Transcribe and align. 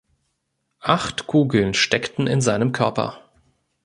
Acht 0.87 1.27
Kugeln 1.27 1.75
steckten 1.75 2.25
in 2.25 2.41
seinem 2.41 2.71
Körper. 2.71 3.19